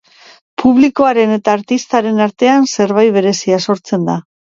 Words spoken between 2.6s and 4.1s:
zerbait berezia sortzen